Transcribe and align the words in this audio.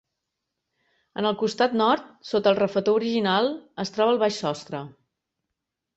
En 1.21 1.27
el 1.31 1.35
costat 1.41 1.75
nord, 1.81 2.09
sota 2.31 2.53
el 2.53 2.59
refetor 2.61 2.99
original, 3.03 3.53
es 3.85 3.95
troba 3.99 4.15
el 4.15 4.21
baix 4.25 4.41
sostre. 4.47 4.83